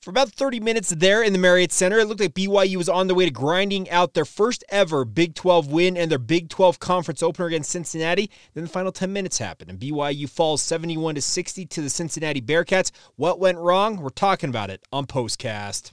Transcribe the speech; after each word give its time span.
For 0.00 0.08
about 0.08 0.30
30 0.30 0.60
minutes 0.60 0.88
there 0.88 1.22
in 1.22 1.34
the 1.34 1.38
Marriott 1.38 1.72
Center, 1.72 1.98
it 1.98 2.06
looked 2.06 2.22
like 2.22 2.32
BYU 2.32 2.76
was 2.76 2.88
on 2.88 3.06
their 3.06 3.14
way 3.14 3.26
to 3.26 3.30
grinding 3.30 3.90
out 3.90 4.14
their 4.14 4.24
first 4.24 4.64
ever 4.70 5.04
Big 5.04 5.34
12 5.34 5.70
win 5.70 5.94
and 5.94 6.10
their 6.10 6.18
Big 6.18 6.48
12 6.48 6.78
conference 6.78 7.22
opener 7.22 7.48
against 7.48 7.70
Cincinnati. 7.70 8.30
Then 8.54 8.64
the 8.64 8.70
final 8.70 8.92
10 8.92 9.12
minutes 9.12 9.36
happened, 9.36 9.68
and 9.68 9.78
BYU 9.78 10.26
falls 10.26 10.62
71 10.62 11.16
to 11.16 11.20
60 11.20 11.66
to 11.66 11.82
the 11.82 11.90
Cincinnati 11.90 12.40
Bearcats. 12.40 12.92
What 13.16 13.38
went 13.38 13.58
wrong? 13.58 13.98
We're 13.98 14.08
talking 14.08 14.48
about 14.48 14.70
it 14.70 14.80
on 14.90 15.04
Postcast. 15.04 15.92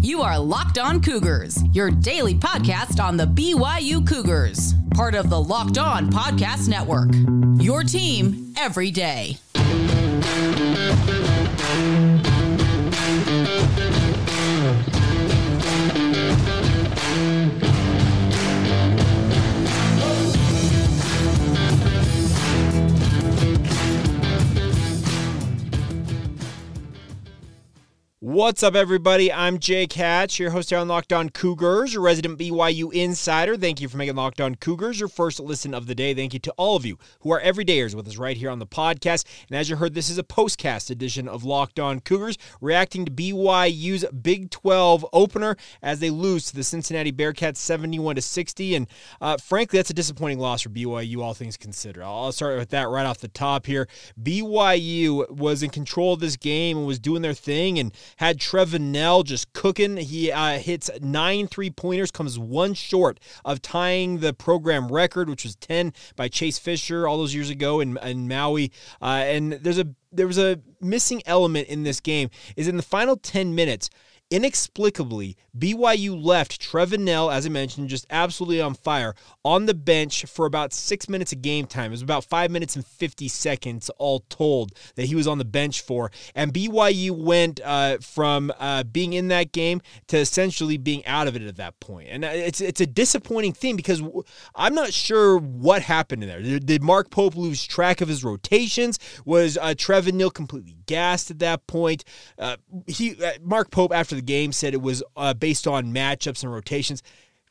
You 0.00 0.22
are 0.22 0.36
Locked 0.36 0.78
On 0.78 1.00
Cougars, 1.00 1.62
your 1.72 1.92
daily 1.92 2.34
podcast 2.34 3.00
on 3.00 3.16
the 3.16 3.26
BYU 3.26 4.04
Cougars, 4.04 4.74
part 4.94 5.14
of 5.14 5.30
the 5.30 5.40
Locked 5.40 5.78
On 5.78 6.10
Podcast 6.10 6.66
Network. 6.66 7.10
Your 7.62 7.84
team 7.84 8.52
every 8.58 8.90
day. 8.90 9.38
What's 28.32 28.62
up, 28.62 28.74
everybody? 28.74 29.30
I'm 29.30 29.58
Jake 29.58 29.92
Hatch, 29.92 30.38
your 30.38 30.52
host 30.52 30.70
here 30.70 30.78
on 30.78 30.88
Locked 30.88 31.12
On 31.12 31.28
Cougars, 31.28 31.92
your 31.92 32.02
resident 32.02 32.38
BYU 32.38 32.90
insider. 32.90 33.58
Thank 33.58 33.82
you 33.82 33.90
for 33.90 33.98
making 33.98 34.16
Locked 34.16 34.40
On 34.40 34.54
Cougars 34.54 34.98
your 34.98 35.10
first 35.10 35.38
listen 35.38 35.74
of 35.74 35.86
the 35.86 35.94
day. 35.94 36.14
Thank 36.14 36.32
you 36.32 36.40
to 36.40 36.50
all 36.52 36.74
of 36.74 36.86
you 36.86 36.96
who 37.20 37.30
are 37.30 37.42
everydayers 37.42 37.94
with 37.94 38.08
us 38.08 38.16
right 38.16 38.34
here 38.34 38.48
on 38.48 38.58
the 38.58 38.66
podcast. 38.66 39.26
And 39.50 39.58
as 39.58 39.68
you 39.68 39.76
heard, 39.76 39.92
this 39.92 40.08
is 40.08 40.16
a 40.16 40.22
postcast 40.22 40.88
edition 40.88 41.28
of 41.28 41.44
Locked 41.44 41.78
On 41.78 42.00
Cougars, 42.00 42.38
reacting 42.62 43.04
to 43.04 43.12
BYU's 43.12 44.06
Big 44.22 44.48
12 44.48 45.04
opener 45.12 45.54
as 45.82 46.00
they 46.00 46.08
lose 46.08 46.46
to 46.46 46.54
the 46.54 46.64
Cincinnati 46.64 47.12
Bearcats 47.12 47.58
71 47.58 48.14
to 48.14 48.22
60. 48.22 48.76
And 48.76 48.86
uh, 49.20 49.36
frankly, 49.36 49.78
that's 49.78 49.90
a 49.90 49.94
disappointing 49.94 50.38
loss 50.38 50.62
for 50.62 50.70
BYU, 50.70 51.18
all 51.18 51.34
things 51.34 51.58
considered. 51.58 52.02
I'll 52.02 52.32
start 52.32 52.56
with 52.56 52.70
that 52.70 52.88
right 52.88 53.04
off 53.04 53.18
the 53.18 53.28
top 53.28 53.66
here. 53.66 53.88
BYU 54.18 55.30
was 55.30 55.62
in 55.62 55.68
control 55.68 56.14
of 56.14 56.20
this 56.20 56.38
game 56.38 56.78
and 56.78 56.86
was 56.86 56.98
doing 56.98 57.20
their 57.20 57.34
thing 57.34 57.78
and 57.78 57.92
had 58.22 58.38
Trevin 58.38 58.92
Knell 58.92 59.24
just 59.24 59.52
cooking. 59.52 59.96
He 59.96 60.30
uh, 60.30 60.60
hits 60.60 60.88
nine 61.00 61.48
three 61.48 61.70
pointers, 61.70 62.12
comes 62.12 62.38
one 62.38 62.72
short 62.72 63.18
of 63.44 63.60
tying 63.60 64.20
the 64.20 64.32
program 64.32 64.92
record, 64.92 65.28
which 65.28 65.42
was 65.42 65.56
10 65.56 65.92
by 66.14 66.28
Chase 66.28 66.56
Fischer 66.56 67.08
all 67.08 67.18
those 67.18 67.34
years 67.34 67.50
ago 67.50 67.80
in, 67.80 67.98
in 67.98 68.28
Maui. 68.28 68.70
Uh, 69.00 69.24
and 69.26 69.54
there's 69.54 69.80
a 69.80 69.88
there 70.12 70.28
was 70.28 70.38
a 70.38 70.60
missing 70.80 71.20
element 71.26 71.66
in 71.66 71.82
this 71.82 71.98
game 71.98 72.30
is 72.54 72.68
in 72.68 72.76
the 72.76 72.82
final 72.84 73.16
10 73.16 73.56
minutes 73.56 73.90
inexplicably, 74.32 75.36
BYU 75.56 76.20
left 76.20 76.58
Trevin 76.58 77.00
Knell, 77.00 77.30
as 77.30 77.44
I 77.44 77.50
mentioned, 77.50 77.90
just 77.90 78.06
absolutely 78.08 78.62
on 78.62 78.72
fire, 78.72 79.14
on 79.44 79.66
the 79.66 79.74
bench 79.74 80.24
for 80.24 80.46
about 80.46 80.72
six 80.72 81.06
minutes 81.06 81.34
of 81.34 81.42
game 81.42 81.66
time. 81.66 81.90
It 81.90 81.90
was 81.90 82.02
about 82.02 82.24
five 82.24 82.50
minutes 82.50 82.74
and 82.74 82.84
50 82.84 83.28
seconds 83.28 83.90
all 83.98 84.20
told 84.30 84.72
that 84.94 85.04
he 85.04 85.14
was 85.14 85.26
on 85.26 85.36
the 85.36 85.44
bench 85.44 85.82
for. 85.82 86.10
And 86.34 86.50
BYU 86.54 87.10
went 87.10 87.60
uh, 87.62 87.98
from 87.98 88.50
uh, 88.58 88.84
being 88.84 89.12
in 89.12 89.28
that 89.28 89.52
game 89.52 89.82
to 90.08 90.16
essentially 90.16 90.78
being 90.78 91.04
out 91.04 91.28
of 91.28 91.36
it 91.36 91.42
at 91.42 91.56
that 91.56 91.78
point. 91.78 92.08
And 92.10 92.24
uh, 92.24 92.28
it's, 92.28 92.62
it's 92.62 92.80
a 92.80 92.86
disappointing 92.86 93.52
thing 93.52 93.76
because 93.76 94.02
I'm 94.54 94.74
not 94.74 94.94
sure 94.94 95.36
what 95.36 95.82
happened 95.82 96.22
in 96.22 96.30
there. 96.30 96.58
Did 96.58 96.82
Mark 96.82 97.10
Pope 97.10 97.36
lose 97.36 97.62
track 97.66 98.00
of 98.00 98.08
his 98.08 98.24
rotations? 98.24 98.98
Was 99.26 99.58
uh, 99.58 99.74
Trevin 99.76 100.14
Knell 100.14 100.30
completely 100.30 100.78
gassed 100.86 101.30
at 101.30 101.40
that 101.40 101.66
point? 101.66 102.04
Uh, 102.38 102.56
he 102.86 103.22
uh, 103.22 103.32
Mark 103.42 103.70
Pope, 103.70 103.92
after 103.92 104.14
the 104.14 104.21
the 104.22 104.32
game 104.32 104.52
said 104.52 104.72
it 104.72 104.80
was 104.80 105.02
uh, 105.16 105.34
based 105.34 105.66
on 105.66 105.92
matchups 105.92 106.42
and 106.44 106.52
rotations. 106.52 107.02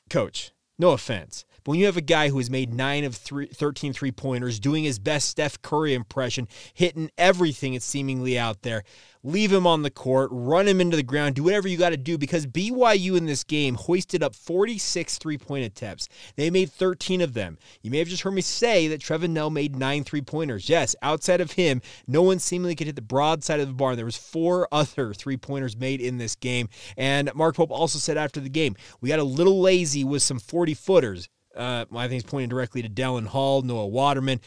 Coach, 0.10 0.52
no 0.80 0.92
offense. 0.92 1.46
But 1.64 1.72
when 1.72 1.80
you 1.80 1.86
have 1.86 1.98
a 1.98 2.02
guy 2.02 2.30
who 2.30 2.38
has 2.38 2.50
made 2.50 2.74
nine 2.74 3.04
of 3.04 3.16
three, 3.16 3.48
13 3.48 3.94
three 3.94 4.12
pointers, 4.12 4.60
doing 4.60 4.84
his 4.84 5.00
best 5.00 5.30
Steph 5.30 5.62
Curry 5.62 5.94
impression, 5.94 6.48
hitting 6.74 7.12
everything 7.18 7.74
it's 7.74 7.86
seemingly 7.86 8.40
out 8.40 8.62
there, 8.62 8.84
leave 9.24 9.52
him 9.52 9.68
on 9.68 9.82
the 9.82 9.90
court, 9.90 10.30
run 10.32 10.68
him 10.68 10.82
into 10.82 10.98
the 10.98 11.04
ground, 11.04 11.36
do 11.36 11.44
whatever 11.44 11.68
you 11.68 11.78
got 11.78 11.90
to 11.90 11.98
do 11.98 12.18
because 12.18 12.48
BYU 12.48 13.18
in 13.18 13.26
this 13.26 13.44
game 13.44 13.76
hoisted 13.76 14.24
up 14.24 14.36
46 14.36 15.18
three 15.18 15.38
point 15.38 15.66
attempts. 15.66 16.08
They 16.36 16.50
made 16.50 16.72
13 16.72 17.22
of 17.22 17.34
them. 17.34 17.58
You 17.82 17.92
may 17.92 18.00
have 18.00 18.08
just 18.08 18.24
heard 18.24 18.34
me 18.34 18.42
say 18.42 18.88
that 18.88 19.02
Trevin 19.02 19.32
Knell 19.32 19.50
made 19.50 19.76
nine 19.76 20.04
three 20.04 20.22
pointers. 20.22 20.70
Yes, 20.70 20.96
outside 21.02 21.42
of 21.42 21.52
him, 21.52 21.82
no 22.08 22.22
one 22.22 22.40
seemingly 22.40 22.76
could 22.76 22.88
hit 22.88 22.96
the 22.96 23.02
broad 23.02 23.44
side 23.44 23.60
of 23.60 23.68
the 23.68 23.74
barn. 23.74 23.96
There 23.96 24.06
was 24.06 24.18
four 24.18 24.68
other 24.72 25.14
three 25.14 25.38
pointers 25.38 25.78
made 25.78 26.02
in 26.02 26.18
this 26.18 26.36
game. 26.36 26.70
And 26.98 27.34
Mark 27.36 27.56
Pope 27.56 27.72
also 27.72 28.00
said 28.00 28.18
after 28.18 28.40
the 28.40 28.50
game, 28.50 28.76
we 29.02 29.10
got 29.10 29.20
a 29.20 29.24
little 29.24 29.62
lazy 29.62 30.04
with 30.04 30.22
some 30.22 30.40
40 30.40 30.74
footers. 30.74 31.30
Uh, 31.56 31.86
I 31.92 32.04
think 32.04 32.14
he's 32.14 32.24
pointing 32.24 32.50
directly 32.50 32.82
to 32.82 32.90
Dallin 32.90 33.28
Hall, 33.28 33.62
Noah 33.62 33.88
Waterman. 33.88 34.40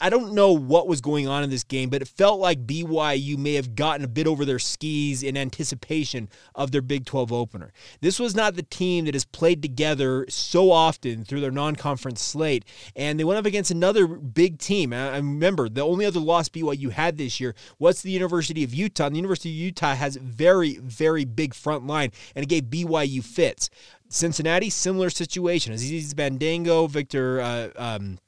I 0.00 0.08
don't 0.08 0.34
know 0.34 0.52
what 0.52 0.86
was 0.86 1.00
going 1.00 1.26
on 1.26 1.42
in 1.42 1.50
this 1.50 1.64
game, 1.64 1.90
but 1.90 2.00
it 2.00 2.08
felt 2.08 2.38
like 2.38 2.66
BYU 2.66 3.36
may 3.36 3.54
have 3.54 3.74
gotten 3.74 4.04
a 4.04 4.08
bit 4.08 4.26
over 4.28 4.44
their 4.44 4.60
skis 4.60 5.22
in 5.22 5.36
anticipation 5.36 6.28
of 6.54 6.70
their 6.70 6.82
Big 6.82 7.04
12 7.06 7.32
opener. 7.32 7.72
This 8.00 8.20
was 8.20 8.36
not 8.36 8.54
the 8.54 8.62
team 8.62 9.04
that 9.06 9.14
has 9.14 9.24
played 9.24 9.60
together 9.60 10.26
so 10.28 10.70
often 10.70 11.24
through 11.24 11.40
their 11.40 11.50
non 11.50 11.74
conference 11.74 12.22
slate, 12.22 12.64
and 12.94 13.18
they 13.18 13.24
went 13.24 13.38
up 13.38 13.46
against 13.46 13.70
another 13.72 14.06
big 14.06 14.58
team. 14.58 14.92
I 14.92 15.16
remember 15.16 15.68
the 15.68 15.82
only 15.82 16.06
other 16.06 16.20
loss 16.20 16.48
BYU 16.48 16.90
had 16.92 17.18
this 17.18 17.40
year 17.40 17.54
was 17.78 18.02
the 18.02 18.10
University 18.10 18.62
of 18.62 18.72
Utah, 18.72 19.06
and 19.06 19.14
the 19.14 19.18
University 19.20 19.50
of 19.50 19.56
Utah 19.56 19.94
has 19.94 20.16
very, 20.16 20.78
very 20.78 21.24
big 21.24 21.54
front 21.54 21.86
line, 21.86 22.12
and 22.36 22.44
it 22.44 22.48
gave 22.48 22.64
BYU 22.64 23.24
fits. 23.24 23.70
Cincinnati, 24.08 24.70
similar 24.70 25.10
situation. 25.10 25.72
Aziz 25.72 26.14
Bandaogo, 26.14 26.88
Victor. 26.88 27.40
Uh, 27.40 27.68
um, 27.76 28.18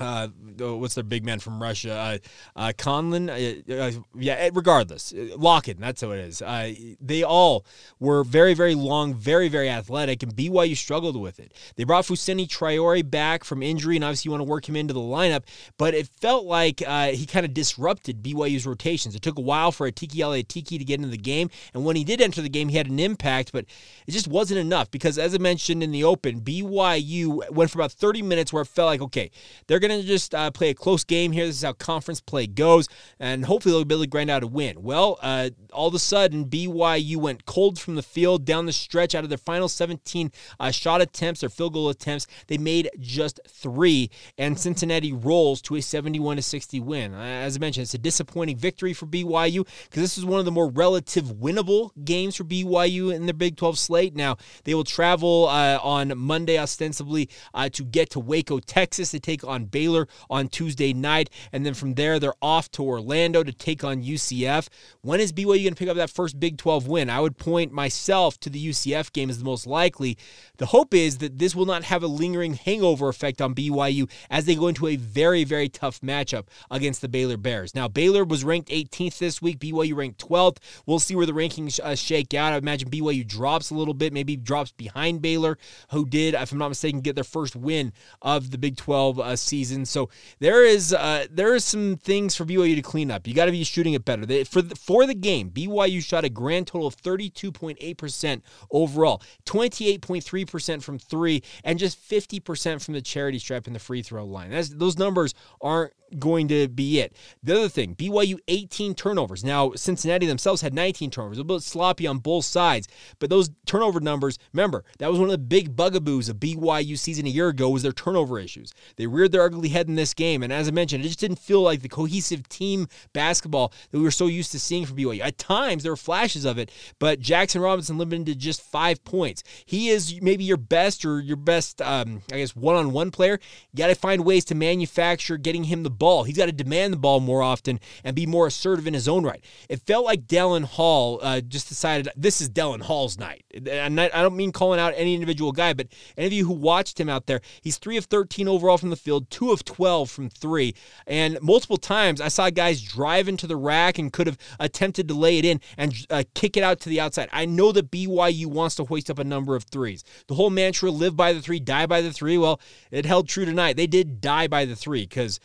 uh, 0.00 0.28
what's 0.58 0.94
their 0.94 1.04
big 1.04 1.24
man 1.24 1.38
from 1.38 1.62
Russia? 1.62 1.92
Uh, 1.92 2.18
uh, 2.56 2.72
Conlin. 2.76 3.28
Uh, 3.28 3.72
uh 3.72 3.90
yeah, 4.18 4.34
eh, 4.34 4.50
regardless, 4.52 5.12
uh, 5.12 5.36
Lakhin. 5.36 5.78
That's 5.78 6.00
who 6.00 6.12
it 6.12 6.20
is. 6.20 6.42
Uh, 6.42 6.72
they 7.00 7.22
all 7.22 7.64
were 7.98 8.24
very, 8.24 8.54
very 8.54 8.74
long, 8.74 9.14
very, 9.14 9.48
very 9.48 9.68
athletic, 9.68 10.22
and 10.22 10.34
BYU 10.34 10.76
struggled 10.76 11.20
with 11.20 11.38
it. 11.38 11.52
They 11.76 11.84
brought 11.84 12.04
Fousseyni 12.04 12.48
Traore 12.48 13.08
back 13.08 13.44
from 13.44 13.62
injury, 13.62 13.96
and 13.96 14.04
obviously 14.04 14.28
you 14.28 14.32
want 14.32 14.40
to 14.40 14.50
work 14.50 14.68
him 14.68 14.76
into 14.76 14.94
the 14.94 15.00
lineup, 15.00 15.42
but 15.76 15.94
it 15.94 16.08
felt 16.08 16.44
like 16.44 16.80
he 16.80 17.26
kind 17.26 17.44
of 17.44 17.54
disrupted 17.54 18.22
BYU's 18.22 18.66
rotations. 18.66 19.14
It 19.14 19.22
took 19.22 19.38
a 19.38 19.42
while 19.42 19.72
for 19.72 19.86
Ali 19.86 19.92
Atiki 19.92 20.78
to 20.78 20.84
get 20.84 20.98
into 20.98 21.08
the 21.08 21.16
game, 21.16 21.50
and 21.74 21.84
when 21.84 21.96
he 21.96 22.04
did 22.04 22.20
enter 22.20 22.42
the 22.42 22.48
game, 22.48 22.68
he 22.68 22.76
had 22.76 22.88
an 22.88 22.98
impact, 22.98 23.52
but 23.52 23.66
it 24.06 24.12
just 24.12 24.28
wasn't 24.28 24.60
enough 24.60 24.90
because, 24.90 25.18
as 25.18 25.34
I 25.34 25.38
mentioned 25.38 25.82
in 25.82 25.92
the 25.92 26.04
open, 26.04 26.40
BYU 26.40 27.50
went 27.50 27.70
for 27.70 27.78
about 27.78 27.92
30 27.92 28.22
minutes 28.22 28.52
where 28.52 28.62
it 28.62 28.66
felt 28.66 28.86
like, 28.86 29.00
okay, 29.00 29.30
they're 29.66 29.78
going 29.78 29.89
going 29.90 30.02
to 30.02 30.06
just 30.06 30.34
uh, 30.34 30.50
play 30.50 30.70
a 30.70 30.74
close 30.74 31.04
game 31.04 31.32
here. 31.32 31.46
This 31.46 31.56
is 31.56 31.62
how 31.62 31.72
conference 31.72 32.20
play 32.20 32.46
goes, 32.46 32.88
and 33.18 33.44
hopefully 33.44 33.72
they'll 33.72 33.84
be 33.84 33.94
able 33.94 34.04
to 34.04 34.08
grind 34.08 34.30
out 34.30 34.42
a 34.42 34.46
win. 34.46 34.82
Well, 34.82 35.18
uh, 35.22 35.50
all 35.72 35.88
of 35.88 35.94
a 35.94 35.98
sudden, 35.98 36.46
BYU 36.46 37.16
went 37.16 37.44
cold 37.46 37.78
from 37.78 37.96
the 37.96 38.02
field 38.02 38.44
down 38.44 38.66
the 38.66 38.72
stretch. 38.72 39.14
Out 39.14 39.24
of 39.24 39.30
their 39.30 39.38
final 39.38 39.68
17 39.68 40.30
uh, 40.58 40.70
shot 40.70 41.00
attempts, 41.00 41.42
or 41.42 41.48
field 41.48 41.74
goal 41.74 41.88
attempts, 41.88 42.26
they 42.46 42.58
made 42.58 42.88
just 42.98 43.40
three, 43.48 44.10
and 44.38 44.58
Cincinnati 44.58 45.12
rolls 45.12 45.60
to 45.62 45.76
a 45.76 45.82
71 45.82 46.36
to 46.36 46.42
60 46.42 46.80
win. 46.80 47.14
Uh, 47.14 47.18
as 47.18 47.56
I 47.56 47.60
mentioned, 47.60 47.82
it's 47.82 47.94
a 47.94 47.98
disappointing 47.98 48.56
victory 48.56 48.92
for 48.92 49.06
BYU 49.06 49.66
because 49.84 50.02
this 50.02 50.18
is 50.18 50.24
one 50.24 50.38
of 50.38 50.44
the 50.44 50.52
more 50.52 50.68
relative 50.68 51.24
winnable 51.26 51.90
games 52.04 52.36
for 52.36 52.44
BYU 52.44 53.12
in 53.14 53.26
their 53.26 53.34
Big 53.34 53.56
12 53.56 53.78
slate. 53.78 54.14
Now 54.14 54.36
they 54.64 54.74
will 54.74 54.84
travel 54.84 55.48
uh, 55.48 55.78
on 55.82 56.16
Monday 56.16 56.58
ostensibly 56.58 57.28
uh, 57.54 57.68
to 57.70 57.84
get 57.84 58.10
to 58.10 58.20
Waco, 58.20 58.60
Texas, 58.60 59.10
to 59.10 59.20
take 59.20 59.44
on 59.44 59.64
Baylor. 59.64 59.79
Baylor 59.80 60.08
on 60.28 60.48
Tuesday 60.48 60.92
night. 60.92 61.30
And 61.52 61.64
then 61.64 61.72
from 61.72 61.94
there, 61.94 62.18
they're 62.18 62.34
off 62.42 62.70
to 62.72 62.84
Orlando 62.84 63.42
to 63.42 63.50
take 63.50 63.82
on 63.82 64.02
UCF. 64.02 64.68
When 65.00 65.20
is 65.20 65.32
BYU 65.32 65.62
going 65.64 65.70
to 65.70 65.74
pick 65.74 65.88
up 65.88 65.96
that 65.96 66.10
first 66.10 66.38
Big 66.38 66.58
12 66.58 66.86
win? 66.86 67.08
I 67.08 67.20
would 67.20 67.38
point 67.38 67.72
myself 67.72 68.38
to 68.40 68.50
the 68.50 68.62
UCF 68.62 69.10
game 69.14 69.30
as 69.30 69.38
the 69.38 69.44
most 69.46 69.66
likely. 69.66 70.18
The 70.58 70.66
hope 70.66 70.92
is 70.92 71.16
that 71.18 71.38
this 71.38 71.54
will 71.54 71.64
not 71.64 71.84
have 71.84 72.02
a 72.02 72.06
lingering 72.06 72.52
hangover 72.52 73.08
effect 73.08 73.40
on 73.40 73.54
BYU 73.54 74.10
as 74.28 74.44
they 74.44 74.54
go 74.54 74.68
into 74.68 74.86
a 74.86 74.96
very, 74.96 75.44
very 75.44 75.70
tough 75.70 76.02
matchup 76.02 76.48
against 76.70 77.00
the 77.00 77.08
Baylor 77.08 77.38
Bears. 77.38 77.74
Now, 77.74 77.88
Baylor 77.88 78.24
was 78.24 78.44
ranked 78.44 78.68
18th 78.68 79.16
this 79.16 79.40
week, 79.40 79.60
BYU 79.60 79.96
ranked 79.96 80.20
12th. 80.20 80.58
We'll 80.84 80.98
see 80.98 81.14
where 81.14 81.24
the 81.24 81.32
rankings 81.32 81.80
uh, 81.80 81.94
shake 81.94 82.34
out. 82.34 82.52
I 82.52 82.56
imagine 82.58 82.90
BYU 82.90 83.26
drops 83.26 83.70
a 83.70 83.74
little 83.74 83.94
bit, 83.94 84.12
maybe 84.12 84.36
drops 84.36 84.72
behind 84.72 85.22
Baylor, 85.22 85.56
who 85.90 86.04
did, 86.04 86.34
if 86.34 86.52
I'm 86.52 86.58
not 86.58 86.68
mistaken, 86.68 87.00
get 87.00 87.14
their 87.14 87.24
first 87.24 87.56
win 87.56 87.94
of 88.20 88.50
the 88.50 88.58
Big 88.58 88.76
12 88.76 89.18
uh, 89.18 89.36
season 89.36 89.69
season. 89.70 89.86
So 89.86 90.10
there 90.38 90.64
is 90.64 90.92
uh, 90.92 91.26
there 91.30 91.54
is 91.54 91.64
some 91.64 91.96
things 91.96 92.36
for 92.36 92.44
BYU 92.44 92.76
to 92.76 92.82
clean 92.82 93.10
up. 93.10 93.26
You 93.26 93.34
got 93.34 93.46
to 93.46 93.52
be 93.52 93.64
shooting 93.64 93.94
it 93.94 94.04
better. 94.04 94.26
They, 94.26 94.44
for 94.44 94.60
the, 94.60 94.74
for 94.74 95.06
the 95.06 95.14
game, 95.14 95.50
BYU 95.50 96.04
shot 96.04 96.24
a 96.24 96.28
grand 96.28 96.66
total 96.66 96.86
of 96.86 96.96
32.8% 96.96 98.42
overall, 98.70 99.22
28.3% 99.46 100.82
from 100.82 100.98
three, 100.98 101.42
and 101.64 101.78
just 101.78 101.98
50% 102.00 102.82
from 102.84 102.94
the 102.94 103.02
charity 103.02 103.38
stripe 103.38 103.66
and 103.66 103.74
the 103.74 103.80
free 103.80 104.02
throw 104.02 104.24
line. 104.24 104.50
That's, 104.50 104.68
those 104.70 104.98
numbers 104.98 105.34
aren't 105.60 105.92
going 106.18 106.48
to 106.48 106.68
be 106.68 107.00
it. 107.00 107.14
The 107.42 107.56
other 107.56 107.68
thing, 107.68 107.94
BYU 107.94 108.38
18 108.48 108.94
turnovers. 108.94 109.44
Now, 109.44 109.72
Cincinnati 109.74 110.26
themselves 110.26 110.62
had 110.62 110.74
19 110.74 111.10
turnovers, 111.10 111.38
a 111.38 111.44
bit 111.44 111.62
sloppy 111.62 112.06
on 112.06 112.18
both 112.18 112.44
sides, 112.44 112.88
but 113.18 113.30
those 113.30 113.50
turnover 113.66 114.00
numbers, 114.00 114.38
remember, 114.52 114.84
that 114.98 115.10
was 115.10 115.18
one 115.18 115.28
of 115.28 115.32
the 115.32 115.38
big 115.38 115.76
bugaboos 115.76 116.28
of 116.28 116.36
BYU 116.36 116.98
season 116.98 117.26
a 117.26 117.30
year 117.30 117.48
ago 117.48 117.68
was 117.70 117.82
their 117.82 117.92
turnover 117.92 118.38
issues. 118.38 118.72
They 118.96 119.06
reared 119.06 119.32
their 119.32 119.42
ugly 119.42 119.68
head 119.68 119.88
in 119.88 119.94
this 119.94 120.14
game, 120.14 120.42
and 120.42 120.52
as 120.52 120.68
I 120.68 120.70
mentioned, 120.70 121.04
it 121.04 121.08
just 121.08 121.20
didn't 121.20 121.38
feel 121.38 121.62
like 121.62 121.82
the 121.82 121.88
cohesive 121.88 122.48
team 122.48 122.88
basketball 123.12 123.72
that 123.90 123.98
we 123.98 124.04
were 124.04 124.10
so 124.10 124.26
used 124.26 124.52
to 124.52 124.60
seeing 124.60 124.86
from 124.86 124.96
BYU. 124.96 125.20
At 125.20 125.38
times, 125.38 125.82
there 125.82 125.92
were 125.92 125.96
flashes 125.96 126.44
of 126.44 126.58
it, 126.58 126.70
but 126.98 127.20
Jackson 127.20 127.60
Robinson 127.60 127.98
limited 127.98 128.26
to 128.26 128.34
just 128.34 128.62
five 128.62 129.04
points. 129.04 129.42
He 129.64 129.88
is 129.88 130.20
maybe 130.20 130.44
your 130.44 130.56
best 130.56 131.04
or 131.04 131.20
your 131.20 131.36
best, 131.36 131.80
um, 131.82 132.22
I 132.32 132.38
guess, 132.38 132.56
one-on-one 132.56 133.10
player. 133.10 133.38
You 133.72 133.78
got 133.78 133.88
to 133.88 133.94
find 133.94 134.24
ways 134.24 134.44
to 134.46 134.54
manufacture 134.54 135.36
getting 135.36 135.64
him 135.64 135.82
the 135.82 135.90
ball. 136.00 136.24
He's 136.24 136.36
got 136.36 136.46
to 136.46 136.52
demand 136.52 136.92
the 136.92 136.96
ball 136.96 137.20
more 137.20 137.42
often 137.42 137.78
and 138.02 138.16
be 138.16 138.26
more 138.26 138.48
assertive 138.48 138.88
in 138.88 138.94
his 138.94 139.06
own 139.06 139.22
right. 139.22 139.44
It 139.68 139.80
felt 139.82 140.04
like 140.04 140.26
Dallin 140.26 140.64
Hall 140.64 141.20
uh, 141.22 141.40
just 141.40 141.68
decided 141.68 142.08
this 142.16 142.40
is 142.40 142.50
Dallin 142.50 142.80
Hall's 142.80 143.18
night. 143.18 143.44
And 143.70 144.00
I 144.00 144.08
don't 144.08 144.36
mean 144.36 144.50
calling 144.50 144.80
out 144.80 144.94
any 144.96 145.14
individual 145.14 145.52
guy, 145.52 145.74
but 145.74 145.86
any 146.16 146.26
of 146.26 146.32
you 146.32 146.46
who 146.46 146.54
watched 146.54 146.98
him 146.98 147.08
out 147.08 147.26
there, 147.26 147.40
he's 147.62 147.78
three 147.78 147.96
of 147.96 148.06
13 148.06 148.48
overall 148.48 148.78
from 148.78 148.90
the 148.90 148.96
field, 148.96 149.30
two 149.30 149.52
of 149.52 149.64
12 149.64 150.10
from 150.10 150.28
three. 150.28 150.74
And 151.06 151.38
multiple 151.40 151.76
times 151.76 152.20
I 152.20 152.28
saw 152.28 152.50
guys 152.50 152.82
drive 152.82 153.28
into 153.28 153.46
the 153.46 153.56
rack 153.56 153.98
and 153.98 154.12
could 154.12 154.26
have 154.26 154.38
attempted 154.58 155.06
to 155.08 155.14
lay 155.14 155.38
it 155.38 155.44
in 155.44 155.60
and 155.76 155.94
uh, 156.08 156.24
kick 156.34 156.56
it 156.56 156.62
out 156.62 156.80
to 156.80 156.88
the 156.88 157.00
outside. 157.00 157.28
I 157.32 157.44
know 157.44 157.70
that 157.72 157.90
BYU 157.90 158.46
wants 158.46 158.74
to 158.76 158.84
hoist 158.84 159.10
up 159.10 159.18
a 159.18 159.24
number 159.24 159.54
of 159.54 159.64
threes. 159.64 160.02
The 160.26 160.34
whole 160.34 160.50
mantra, 160.50 160.90
live 160.90 161.16
by 161.16 161.34
the 161.34 161.42
three, 161.42 161.60
die 161.60 161.86
by 161.86 162.00
the 162.00 162.12
three, 162.12 162.38
well, 162.38 162.60
it 162.90 163.04
held 163.04 163.28
true 163.28 163.44
tonight. 163.44 163.76
They 163.76 163.86
did 163.86 164.20
die 164.20 164.48
by 164.48 164.64
the 164.64 164.76
three 164.76 165.02
because 165.02 165.38